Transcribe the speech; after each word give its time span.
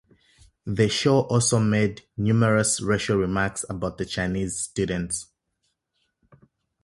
The 0.65 0.89
show 0.89 1.19
also 1.25 1.59
made 1.59 2.01
numerous 2.17 2.81
racial 2.81 3.17
remarks 3.17 3.63
about 3.69 3.99
the 3.99 4.05
Chinese 4.07 4.57
students. 4.57 5.27